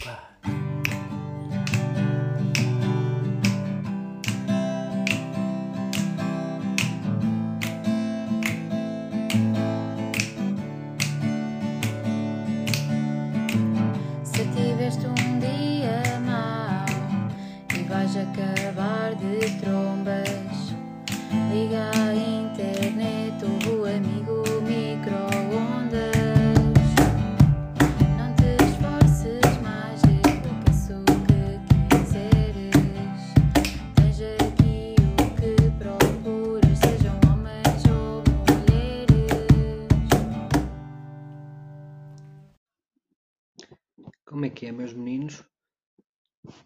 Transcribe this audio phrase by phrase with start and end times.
[0.00, 0.08] Se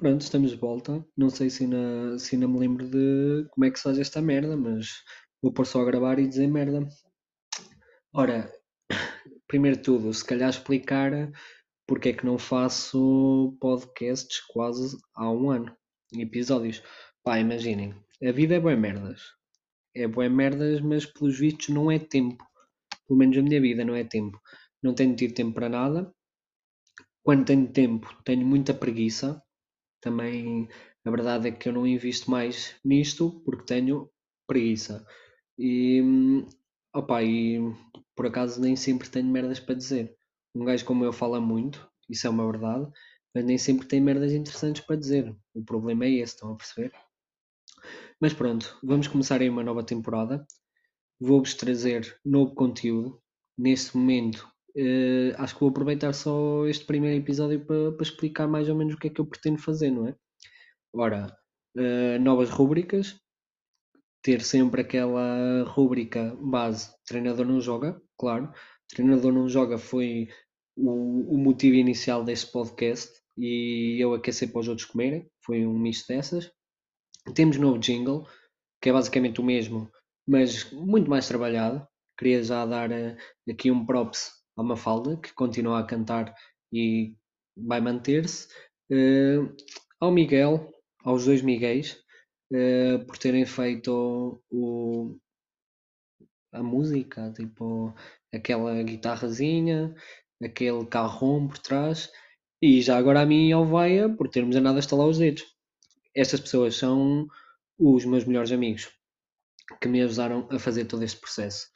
[0.04, 1.02] Pronto, estamos de volta.
[1.16, 4.20] Não sei se ainda, se ainda me lembro de como é que se faz esta
[4.20, 5.02] merda, mas
[5.40, 6.86] vou pôr só a gravar e dizer merda.
[8.12, 8.52] Ora,
[9.48, 11.32] primeiro de tudo, se calhar explicar
[11.86, 15.74] porque é que não faço podcasts quase há um ano,
[16.12, 16.82] episódios.
[17.22, 19.22] Pá, imaginem, a vida é boa merdas.
[19.96, 22.44] É boa merdas, mas pelos vistos não é tempo.
[23.08, 24.38] Pelo menos a minha vida não é tempo.
[24.82, 26.12] Não tenho tido tempo para nada
[27.24, 29.42] quando tenho tempo, tenho muita preguiça.
[30.04, 30.68] Também
[31.06, 34.10] a verdade é que eu não invisto mais nisto porque tenho
[34.46, 35.06] preguiça.
[35.58, 36.02] E,
[36.94, 37.58] opa, e
[38.14, 40.14] por acaso nem sempre tenho merdas para dizer.
[40.54, 42.86] Um gajo como eu fala muito, isso é uma verdade,
[43.34, 45.34] mas nem sempre tem merdas interessantes para dizer.
[45.54, 46.92] O problema é esse, estão a perceber?
[48.20, 50.46] Mas pronto, vamos começar aí uma nova temporada.
[51.20, 53.20] Vou-vos trazer novo conteúdo.
[53.58, 58.68] Neste momento, eh, acho que vou aproveitar só este primeiro episódio para, para explicar mais
[58.68, 60.14] ou menos o que é que eu pretendo fazer, não é?
[60.92, 61.36] Ora,
[61.76, 63.16] eh, novas rúbricas,
[64.22, 68.52] ter sempre aquela rúbrica base, treinador não joga, claro.
[68.88, 70.28] Treinador não joga foi
[70.76, 75.78] o, o motivo inicial deste podcast e eu aquecer para os outros comerem, foi um
[75.78, 76.50] misto dessas.
[77.34, 78.26] Temos novo jingle,
[78.80, 79.90] que é basicamente o mesmo,
[80.26, 81.86] mas muito mais trabalhado.
[82.18, 83.16] Queria já dar eh,
[83.50, 86.34] aqui um props à Mafalda, que continua a cantar
[86.72, 87.14] e
[87.56, 88.48] vai manter-se.
[88.90, 89.38] Eh,
[90.00, 90.70] ao Miguel,
[91.04, 91.98] aos dois Miguéis,
[92.52, 95.16] eh, por terem feito o,
[96.52, 97.94] a música, tipo
[98.32, 99.94] aquela guitarrazinha,
[100.42, 102.10] aquele carrom por trás,
[102.62, 105.44] e já agora a mim e ao Vaia por termos a estalar os dedos.
[106.14, 107.26] Estas pessoas são
[107.78, 108.88] os meus melhores amigos
[109.80, 111.68] que me ajudaram a fazer todo este processo.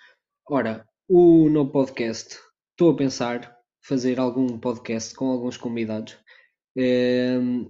[0.47, 2.39] Ora, o no podcast,
[2.79, 6.17] estou a pensar fazer algum podcast com alguns convidados.
[6.77, 7.67] Ehm,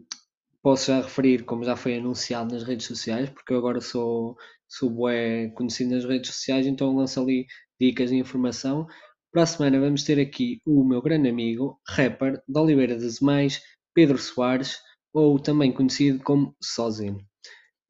[0.63, 4.37] posso já referir, como já foi anunciado nas redes sociais, porque eu agora sou,
[4.69, 7.47] sou bué conhecido nas redes sociais, então lanço ali
[7.81, 8.87] dicas e informação.
[9.33, 13.63] Para a semana vamos ter aqui o meu grande amigo, rapper de Oliveira das Mães,
[13.95, 14.79] Pedro Soares,
[15.13, 17.19] ou também conhecido como Sozinho.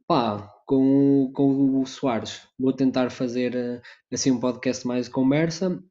[0.06, 3.80] Pá, com, o- com o Soares vou tentar fazer eh,
[4.12, 5.82] assim um podcast mais de conversa,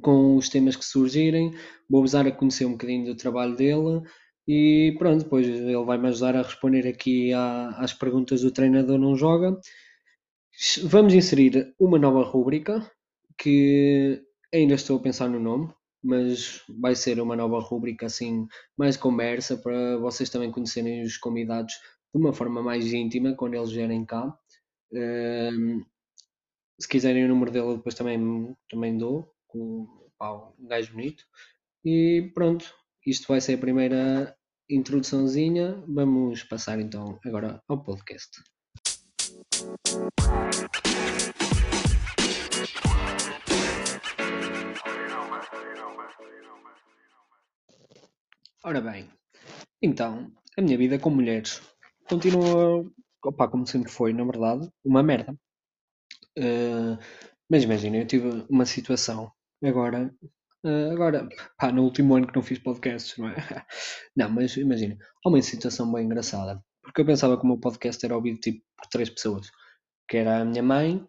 [0.00, 1.52] com os temas que surgirem,
[1.88, 4.02] vou usar a conhecer um bocadinho do trabalho dele
[4.46, 9.16] e pronto, depois ele vai me ajudar a responder aqui às perguntas do treinador não
[9.16, 9.58] joga.
[10.84, 12.88] Vamos inserir uma nova rúbrica
[13.38, 18.46] que ainda estou a pensar no nome, mas vai ser uma nova rúbrica assim,
[18.76, 21.74] mais conversa para vocês também conhecerem os convidados
[22.14, 24.32] de uma forma mais íntima quando eles vierem cá.
[24.92, 25.82] Ehm,
[26.78, 29.86] se quiserem o número dele, depois também, também dou, com
[30.18, 31.24] pá, um gajo bonito.
[31.84, 32.74] E pronto,
[33.06, 34.36] isto vai ser a primeira
[34.68, 35.80] introduçãozinha.
[35.86, 38.42] Vamos passar então agora ao podcast.
[48.64, 49.08] Ora bem,
[49.82, 51.60] então, a minha vida com mulheres
[52.08, 52.82] continua,
[53.22, 55.36] opá, como sempre foi, na verdade, uma merda.
[56.36, 56.96] Eh,
[57.48, 59.30] mas imagina, eu tive uma situação
[59.68, 60.14] agora,
[60.64, 63.34] eh, agora, pá, no último ano que não fiz podcasts, não é?
[64.16, 68.04] Não, mas imagina, há uma situação bem engraçada, porque eu pensava que o meu podcast
[68.04, 69.48] era ouvido tipo por três pessoas,
[70.08, 71.04] que era a minha mãe,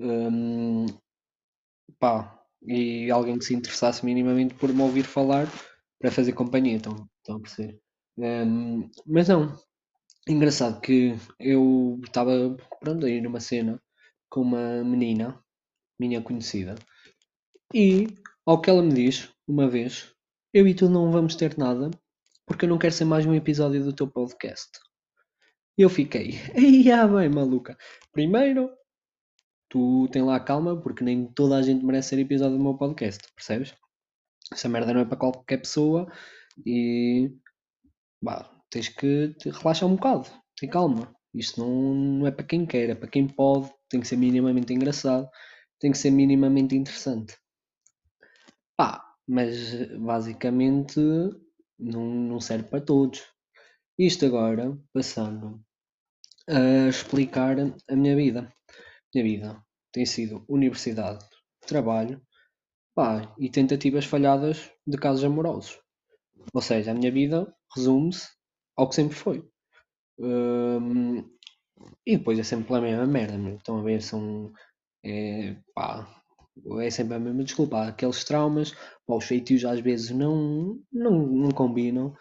[0.00, 0.86] hum,
[1.98, 5.46] pá, e alguém que se interessasse minimamente por me ouvir falar
[5.98, 7.80] para fazer companhia, então, estão a perceber?
[8.18, 9.54] Hum, mas não,
[10.28, 13.82] engraçado que eu estava, pronto, a ir numa cena
[14.30, 15.42] com uma menina,
[16.00, 16.76] minha conhecida,
[17.74, 18.08] e
[18.46, 20.14] ao que ela me diz, uma vez,
[20.54, 21.90] eu e tu não vamos ter nada,
[22.46, 24.70] porque eu não quero ser mais um episódio do teu podcast.
[25.76, 27.76] Eu fiquei, ei, ah, bem, maluca.
[28.12, 28.70] Primeiro,
[29.68, 33.22] tu tem lá calma, porque nem toda a gente merece ser episódio do meu podcast,
[33.34, 33.74] percebes?
[34.52, 36.10] Essa merda não é para qualquer pessoa.
[36.66, 37.30] E
[38.22, 40.28] bah, tens que te relaxar um bocado,
[40.58, 41.14] tem calma.
[41.34, 44.72] Isto não, não é para quem quer, é para quem pode, tem que ser minimamente
[44.72, 45.28] engraçado,
[45.78, 47.36] tem que ser minimamente interessante.
[48.78, 51.00] Pá, mas basicamente
[51.78, 53.26] não, não serve para todos.
[53.98, 55.60] Isto agora, passando
[56.48, 57.56] a explicar
[57.90, 58.52] a minha vida.
[59.12, 61.26] Minha vida tem sido universidade,
[61.66, 62.22] trabalho,
[62.94, 65.80] pá, e tentativas falhadas de casos amorosos.
[66.54, 68.28] Ou seja, a minha vida resume-se
[68.76, 69.44] ao que sempre foi.
[70.20, 71.24] Hum,
[72.06, 73.56] e depois é sempre pela mesma merda, meu.
[73.56, 74.52] Estão a ver, são.
[75.04, 76.06] É, pá,
[76.80, 77.78] é sempre a mesma desculpa.
[77.78, 78.74] Há aqueles traumas,
[79.06, 82.14] os feitios às vezes não, não, não combinam.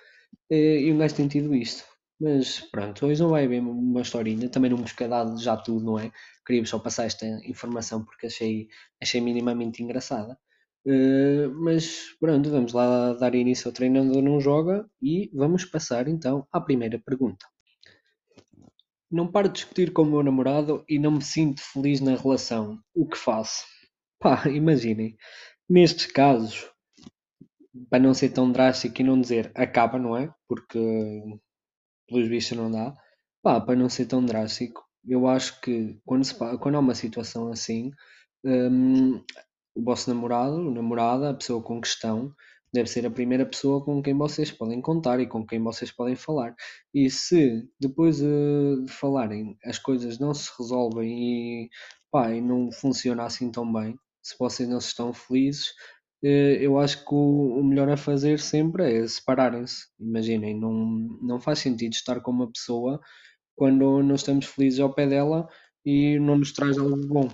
[0.50, 1.84] É, e um gajo tem tido isto.
[2.20, 6.00] Mas pronto, hoje não vai haver uma historinha, também não me dado já tudo, não
[6.00, 6.12] é?
[6.46, 8.68] Queria só passar esta informação porque achei,
[9.02, 10.38] achei minimamente engraçada.
[10.86, 16.48] Uh, mas pronto, vamos lá dar início ao treinador não joga e vamos passar então
[16.52, 17.46] à primeira pergunta.
[19.12, 22.80] Não paro de discutir com o meu namorado e não me sinto feliz na relação.
[22.96, 23.64] O que faço?
[24.20, 25.16] Pá, imaginem,
[25.70, 26.70] nestes casos,
[27.90, 30.34] para não ser tão drástico e não dizer acaba, não é?
[30.48, 30.80] Porque
[32.08, 32.94] pelos vistos não dá.
[33.42, 37.52] Pá, para não ser tão drástico, eu acho que quando, se, quando há uma situação
[37.52, 37.92] assim,
[38.44, 39.18] um,
[39.76, 42.34] o vosso namorado, namorada, a pessoa com questão,
[42.74, 46.16] deve ser a primeira pessoa com quem vocês podem contar e com quem vocês podem
[46.16, 46.56] falar.
[46.94, 51.70] E se depois de falarem as coisas não se resolvem e,
[52.12, 55.74] pá, e não funciona assim tão bem, se vocês não estão felizes,
[56.22, 59.88] eh, eu acho que o, melhor a fazer sempre é separarem-se.
[60.00, 60.74] Imaginem, não,
[61.22, 63.00] não faz sentido estar com uma pessoa
[63.56, 65.48] quando não estamos felizes ao pé dela
[65.86, 67.30] e não nos traz algo bom.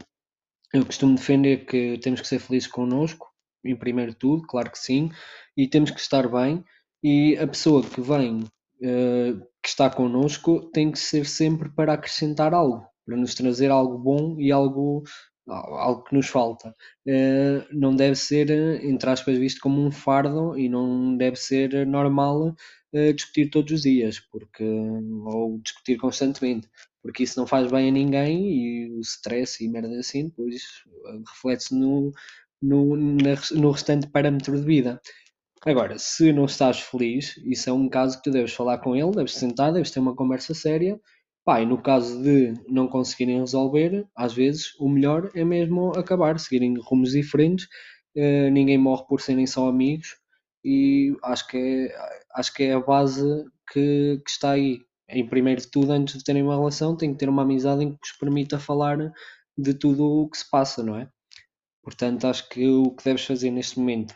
[0.72, 3.28] Eu costumo defender que temos que ser felizes connosco,
[3.66, 5.10] em primeiro tudo, claro que sim,
[5.58, 6.64] e temos que estar bem.
[7.04, 12.54] E a pessoa que vem, uh, que está connosco, tem que ser sempre para acrescentar
[12.54, 15.04] algo, para nos trazer algo bom e algo
[15.48, 16.76] algo que nos falta.
[17.08, 18.50] Uh, não deve ser,
[18.84, 22.56] entre aspas, visto como um fardo e não deve ser normal
[22.94, 26.70] uh, discutir todos os dias, porque, ou discutir constantemente,
[27.02, 30.56] porque isso não faz bem a ninguém e o stress e merda assim depois
[31.06, 32.14] eh, reflete-se no,
[32.62, 35.02] no, no restante parâmetro de vida.
[35.66, 39.12] Agora, se não estás feliz, isso é um caso que tu deves falar com ele,
[39.12, 41.00] deves sentar, deves ter uma conversa séria
[41.46, 46.40] Pá, e no caso de não conseguirem resolver, às vezes o melhor é mesmo acabar,
[46.40, 47.66] seguirem rumos diferentes,
[48.16, 50.16] uh, ninguém morre por serem só amigos
[50.64, 51.96] e acho que é,
[52.36, 54.80] acho que é a base que, que está aí.
[55.10, 57.92] Em primeiro de tudo, antes de terem uma relação, tem que ter uma amizade em
[57.92, 58.98] que vos permita falar
[59.58, 61.10] de tudo o que se passa, não é?
[61.84, 64.16] Portanto, acho que o que deves fazer neste momento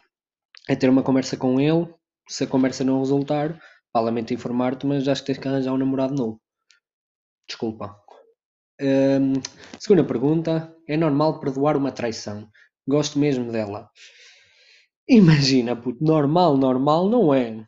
[0.68, 1.88] é ter uma conversa com ele.
[2.27, 3.59] Se a conversa não resultar,
[3.91, 6.41] pá, lamento informar-te, mas acho que tens que arranjar um namorado novo.
[7.48, 7.96] Desculpa.
[9.80, 10.76] Segunda pergunta.
[10.88, 12.48] É normal perdoar uma traição?
[12.88, 13.90] Gosto mesmo dela.
[15.10, 17.66] Imagina, puto, normal, normal não é.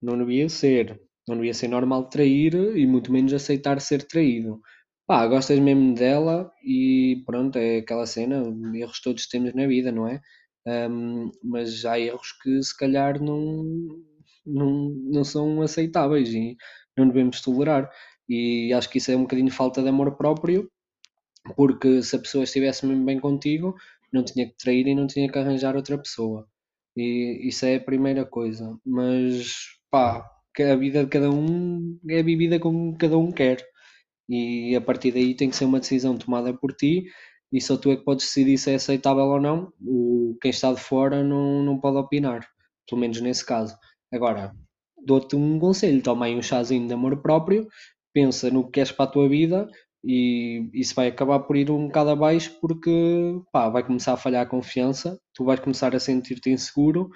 [0.00, 1.00] Não devia ser.
[1.28, 4.60] Não devia ser normal trair e muito menos aceitar ser traído.
[5.06, 8.42] Pá, gostas mesmo dela e pronto, é aquela cena,
[8.74, 10.20] erros todos temos na vida, não é?
[10.66, 13.64] Um, mas há erros que se calhar não,
[14.46, 16.56] não, não são aceitáveis e
[16.96, 17.90] não devemos tolerar.
[18.28, 20.70] E acho que isso é um bocadinho falta de amor próprio,
[21.56, 23.74] porque se a pessoa estivesse mesmo bem contigo,
[24.12, 26.46] não tinha que trair e não tinha que arranjar outra pessoa.
[26.96, 28.78] E isso é a primeira coisa.
[28.84, 29.54] Mas
[29.90, 33.64] pá, a vida de cada um é vivida como cada um quer.
[34.28, 37.06] E a partir daí tem que ser uma decisão tomada por ti
[37.52, 39.72] e só tu é que podes decidir se é aceitável ou não.
[39.80, 42.48] O, quem está de fora não, não pode opinar,
[42.88, 43.76] pelo menos nesse caso.
[44.12, 44.54] Agora,
[45.04, 47.68] dou-te um conselho: toma aí um chazinho de amor próprio
[48.12, 49.68] pensa no que queres para a tua vida
[50.04, 52.90] e isso vai acabar por ir um bocado abaixo porque
[53.52, 57.10] pá, vai começar a falhar a confiança, tu vais começar a sentir-te inseguro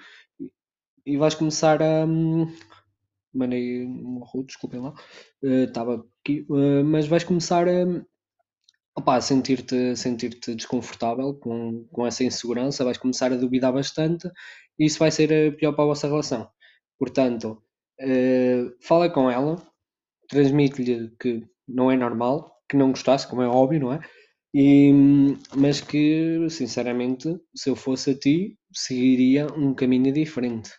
[1.05, 2.05] e vais começar a.
[2.05, 2.47] Hum,
[3.33, 4.93] mandei um desculpem lá,
[5.43, 7.85] estava uh, aqui, uh, mas vais começar a,
[8.97, 14.27] opa, a sentir-te sentir desconfortável com, com essa insegurança, vais começar a duvidar bastante
[14.79, 16.49] e isso vai ser eh, pior para a vossa relação.
[16.99, 17.61] Portanto,
[18.01, 19.55] uh, fala com ela,
[20.29, 23.99] transmite-lhe que não é normal, que não gostasse, como é óbvio, não é?
[24.53, 24.91] E,
[25.55, 30.71] mas que, sinceramente, se eu fosse a ti, seguiria um caminho diferente.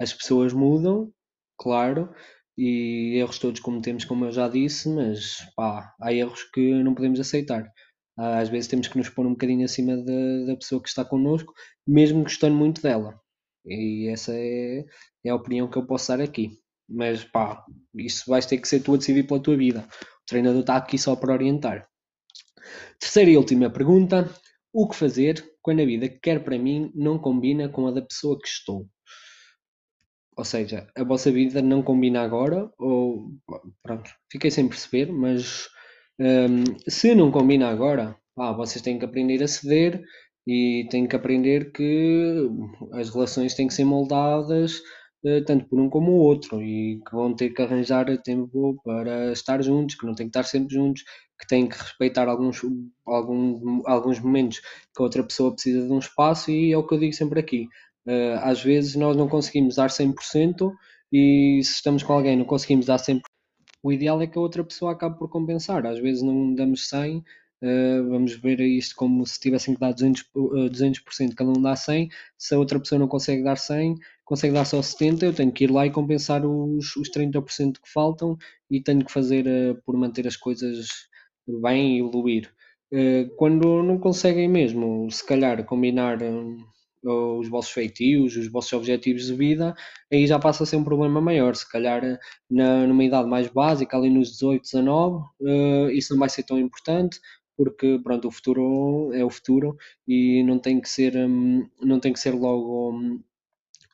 [0.00, 1.12] As pessoas mudam,
[1.58, 2.12] claro,
[2.56, 7.20] e erros todos cometemos, como eu já disse, mas pá, há erros que não podemos
[7.20, 7.70] aceitar.
[8.16, 11.52] Às vezes temos que nos pôr um bocadinho acima da, da pessoa que está connosco,
[11.86, 13.20] mesmo gostando muito dela.
[13.66, 14.84] E essa é,
[15.24, 16.58] é a opinião que eu posso dar aqui.
[16.88, 17.64] Mas pá,
[17.94, 19.86] isso vais ter que ser tu a decidir pela tua vida.
[20.02, 21.88] O treinador está aqui só para orientar.
[22.98, 24.28] Terceira e última pergunta:
[24.72, 28.02] o que fazer quando a vida que quer para mim não combina com a da
[28.02, 28.88] pessoa que estou?
[30.36, 33.30] Ou seja, a vossa vida não combina agora, ou
[33.82, 35.68] pronto, fiquei sem perceber, mas
[36.18, 40.02] hum, se não combina agora, pá, vocês têm que aprender a ceder
[40.46, 42.48] e têm que aprender que
[42.92, 44.82] as relações têm que ser moldadas
[45.46, 49.62] tanto por um como o outro e que vão ter que arranjar tempo para estar
[49.62, 51.02] juntos, que não têm que estar sempre juntos,
[51.38, 52.60] que têm que respeitar alguns,
[53.06, 56.94] algum, alguns momentos que a outra pessoa precisa de um espaço e é o que
[56.94, 57.68] eu digo sempre aqui.
[58.06, 60.72] Uh, às vezes nós não conseguimos dar 100%
[61.10, 63.20] e se estamos com alguém não conseguimos dar 100%,
[63.82, 65.86] o ideal é que a outra pessoa acabe por compensar.
[65.86, 67.22] Às vezes não damos 100%,
[67.64, 71.74] uh, vamos ver isto como se tivessem que dar 200%, uh, 200% cada um dá
[71.74, 75.52] 100%, se a outra pessoa não consegue dar 100%, consegue dar só 70%, eu tenho
[75.52, 78.36] que ir lá e compensar os, os 30% que faltam
[78.70, 80.88] e tenho que fazer uh, por manter as coisas
[81.62, 82.50] bem e evoluir.
[83.36, 86.18] Quando não conseguem mesmo, se calhar, combinar
[87.04, 89.74] os vossos feitios, os vossos objetivos de vida,
[90.12, 91.54] aí já passa a ser um problema maior.
[91.54, 92.02] Se calhar
[92.50, 96.58] na, numa idade mais básica, ali nos 18, 19, uh, isso não vai ser tão
[96.58, 97.18] importante,
[97.56, 102.12] porque pronto, o futuro é o futuro e não tem que ser, um, não tem
[102.12, 103.22] que ser logo, um,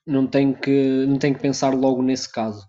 [0.07, 2.67] não tem que, não tem que pensar logo nesse caso.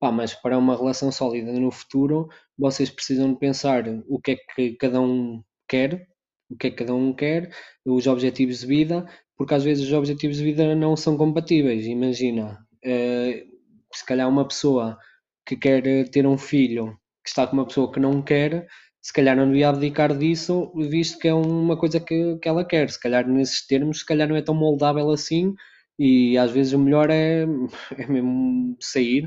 [0.00, 4.72] Pá, mas para uma relação sólida no futuro, vocês precisam pensar o que é que
[4.76, 6.08] cada um quer,
[6.50, 7.50] o que é que cada um quer,
[7.84, 9.06] os objetivos de vida,
[9.36, 11.86] porque às vezes os objetivos de vida não são compatíveis.
[11.86, 13.52] Imagina, uh,
[13.94, 14.98] se calhar uma pessoa
[15.46, 18.66] que quer ter um filho que está com uma pessoa que não quer,
[19.02, 22.88] se calhar não devia abdicar disso, visto que é uma coisa que, que ela quer.
[22.90, 25.54] Se calhar nesses termos, se calhar não é tão moldável assim,
[25.98, 27.42] e às vezes o melhor é,
[27.98, 29.24] é mesmo sair.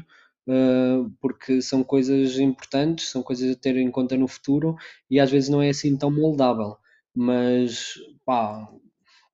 [0.47, 4.75] Uh, porque são coisas importantes, são coisas a ter em conta no futuro
[5.09, 6.77] e às vezes não é assim tão moldável.
[7.15, 8.67] Mas pá,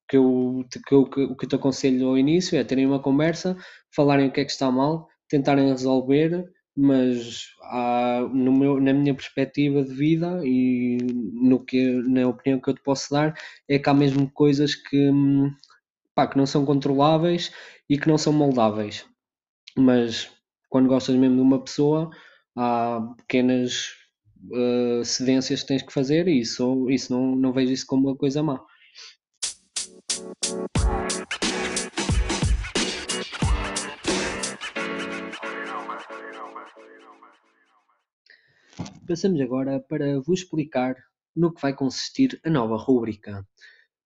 [0.08, 3.00] que eu, que eu, que, o que eu te aconselho ao início é terem uma
[3.00, 3.56] conversa,
[3.94, 9.14] falarem o que é que está mal, tentarem resolver, mas há, no meu, na minha
[9.14, 10.98] perspectiva de vida e
[11.34, 13.34] no que, na opinião que eu te posso dar,
[13.68, 15.10] é que há mesmo coisas que,
[16.14, 17.52] pá, que não são controláveis
[17.88, 19.06] e que não são moldáveis.
[19.76, 20.30] Mas
[20.68, 22.10] quando gostas mesmo de uma pessoa,
[22.56, 23.88] há pequenas
[24.50, 28.16] uh, cedências que tens que fazer e isso, isso não, não vejo isso como uma
[28.16, 28.60] coisa má.
[39.06, 40.96] Passamos agora para vos explicar
[41.36, 43.46] no que vai consistir a nova rúbrica.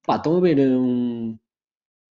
[0.05, 1.39] Pá, estão a ver um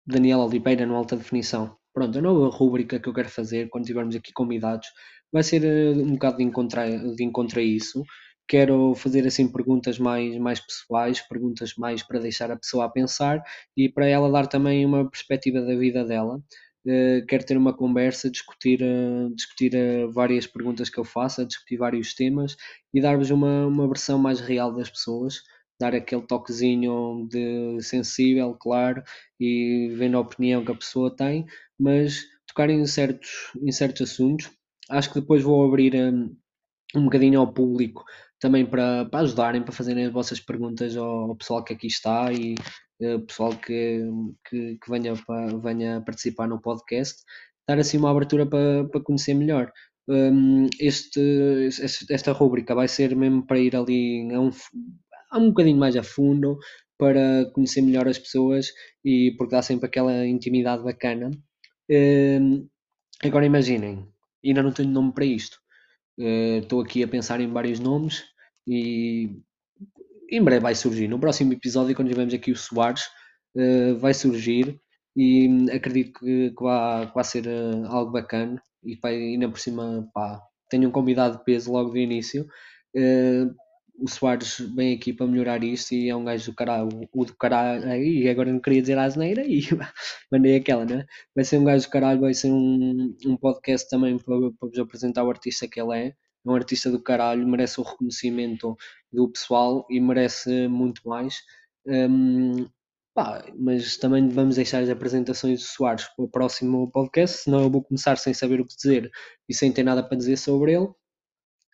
[0.05, 1.77] Daniel Oliveira no Alta Definição?
[1.93, 4.87] Pronto, a nova rúbrica que eu quero fazer quando tivermos aqui convidados
[5.31, 8.03] vai ser uh, um bocado de encontrar, de encontrar isso.
[8.47, 13.43] Quero fazer assim perguntas mais, mais pessoais, perguntas mais para deixar a pessoa a pensar
[13.77, 16.41] e para ela dar também uma perspectiva da vida dela.
[16.89, 21.77] Uh, quero ter uma conversa, discutir, uh, discutir uh, várias perguntas que eu faço, discutir
[21.77, 22.57] vários temas
[22.91, 25.43] e dar-vos uma, uma versão mais real das pessoas,
[25.79, 29.03] dar aquele toquezinho de sensível, claro,
[29.39, 31.45] e vendo a opinião que a pessoa tem,
[31.79, 33.29] mas tocar em certos,
[33.61, 34.49] em certos assuntos.
[34.89, 36.35] Acho que depois vou abrir um,
[36.95, 38.03] um bocadinho ao público
[38.39, 42.31] também para, para ajudarem, para fazerem as vossas perguntas ao, ao pessoal que aqui está
[42.31, 42.55] e
[43.01, 44.01] uh, pessoal que,
[44.49, 47.23] que, que venha, para, venha participar no podcast,
[47.67, 49.71] dar assim uma abertura para, para conhecer melhor.
[50.07, 51.69] Um, este,
[52.09, 54.49] esta rubrica vai ser mesmo para ir ali a um,
[55.31, 56.57] a um bocadinho mais a fundo,
[56.99, 58.67] para conhecer melhor as pessoas
[59.05, 61.31] e porque dá sempre aquela intimidade bacana.
[61.89, 62.67] Um,
[63.23, 64.05] agora imaginem,
[64.43, 65.57] ainda não tenho nome para isto.
[66.19, 68.25] Uh, estou aqui a pensar em vários nomes
[68.67, 69.41] e
[70.31, 71.07] em breve vai surgir.
[71.07, 73.03] No próximo episódio, quando tivermos aqui o Soares,
[73.55, 74.79] uh, vai surgir
[75.15, 79.59] e acredito que, que, vai, que vai ser uh, algo bacana e vai ainda por
[79.59, 82.47] cima pá, tenho um convidado de peso logo do início.
[82.95, 83.53] Uh,
[84.01, 87.35] o Soares vem aqui para melhorar isto e é um gajo do caralho, o do
[87.35, 89.61] caralho, e agora não queria dizer a asneira e
[90.31, 91.05] mandei aquela, né?
[91.35, 94.79] Vai ser um gajo do caralho, vai ser um, um podcast também para, para vos
[94.79, 96.13] apresentar o artista que ele é.
[96.45, 98.77] É um artista do caralho, merece o reconhecimento
[99.11, 101.41] do pessoal e merece muito mais.
[101.85, 102.67] Um,
[103.13, 107.69] pá, mas também vamos deixar as apresentações do Soares para o próximo podcast, senão eu
[107.69, 109.11] vou começar sem saber o que dizer
[109.47, 110.89] e sem ter nada para dizer sobre ele.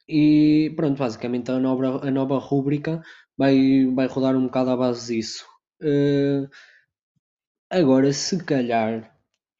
[0.07, 3.01] E pronto, basicamente a nova, a nova rúbrica
[3.37, 5.45] vai, vai rodar um bocado à base disso.
[5.81, 6.47] Uh,
[7.69, 9.15] agora, se calhar,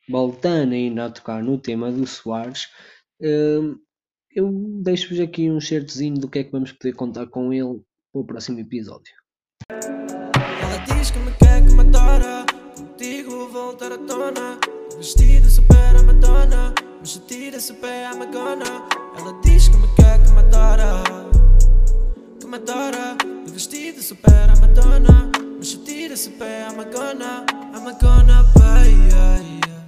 [0.09, 2.67] voltando ainda a tocar no tema do Soares,
[3.21, 3.79] hum,
[4.35, 4.51] eu
[4.83, 8.25] deixo-vos aqui um certozinho do que é que vamos poder contar com ele para o
[8.25, 9.13] próximo episódio.
[9.71, 14.59] Ela diz que me quer que me adora Contigo voltar à tona.
[14.97, 18.65] Vestido supera a Madonna Mas se tira se pé a Magona.
[19.17, 21.03] Ela diz que me quer que me adora
[22.39, 23.17] Que me adora.
[23.47, 27.45] Vestido supera a Madonna Mas se tira se pé a Magona.
[27.73, 29.85] A Magona vai yeah, yeah.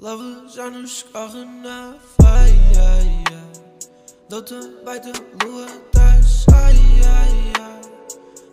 [0.00, 2.59] Love já nos corre na faia
[3.30, 3.52] yeah.
[4.28, 5.12] Dou-te baita
[5.44, 5.66] lua
[6.52, 7.80] ai, ai, ai.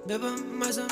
[0.07, 0.89] Beba mais yeah,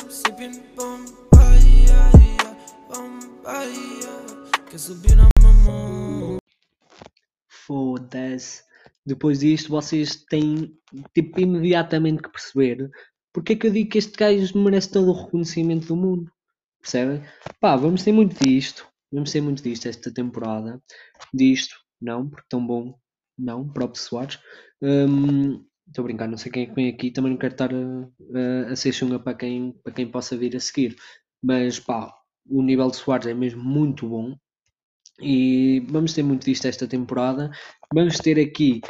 [2.14, 2.56] yeah,
[2.88, 4.26] Bombay, yeah.
[4.70, 6.38] Quer subir na mamão
[7.48, 8.62] Foda-se.
[9.04, 10.76] Depois disto, vocês têm
[11.14, 12.90] tipo, imediatamente que perceber
[13.36, 16.32] porque é que eu digo que este gajo merece todo o reconhecimento do mundo.
[16.80, 17.22] Percebem?
[17.60, 18.88] Pá, vamos ter muito disto.
[19.12, 20.82] Vamos ter muito disto esta temporada.
[21.34, 22.98] Disto, não, porque tão bom.
[23.38, 24.38] Não, próprio Soares.
[24.82, 27.10] Hum, Estou a brincar, não sei quem é que vem aqui.
[27.12, 30.56] Também não quero estar a, a, a ser chunga para quem, para quem possa vir
[30.56, 30.96] a seguir.
[31.42, 32.12] Mas pá,
[32.48, 34.36] o nível de Soares é mesmo muito bom.
[35.20, 37.50] E vamos ter muito disto esta temporada.
[37.94, 38.82] Vamos ter aqui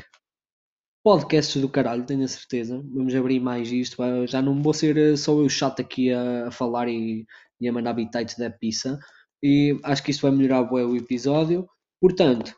[1.02, 2.82] podcasts do caralho, tenho a certeza.
[2.92, 3.96] Vamos abrir mais isto.
[3.96, 7.24] vai- Já não vou ser eh, só eu chato aqui a, a falar e,
[7.60, 8.98] e a mandar bitites da pizza.
[9.42, 11.68] E acho que isto vai melhorar bué o episódio.
[12.00, 12.54] Portanto,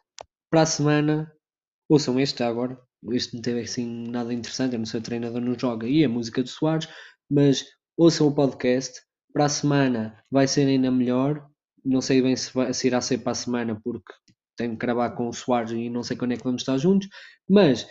[0.51, 1.33] para a semana,
[1.89, 2.79] ouçam este agora.
[3.13, 4.73] Este não teve assim nada interessante.
[4.75, 5.87] Eu não sou treinador, não joga.
[5.89, 6.89] E a música do Soares.
[7.31, 7.65] Mas
[7.97, 9.01] ouçam o podcast.
[9.33, 11.47] Para a semana vai ser ainda melhor.
[11.85, 14.13] Não sei bem se, vai- se irá ser para a semana, porque
[14.57, 17.09] tenho que gravar com o Soares e não sei quando é que vamos estar juntos.
[17.49, 17.85] Mas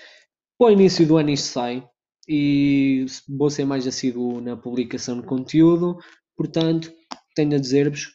[0.58, 1.88] para o início do ano isto sai
[2.27, 5.98] e vou ser mais assíduo na publicação de conteúdo.
[6.36, 6.92] Portanto,
[7.36, 8.08] tenho a dizer-vos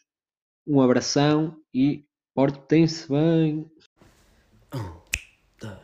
[0.67, 3.67] um abração e portem-se bem.
[5.65, 5.77] Um,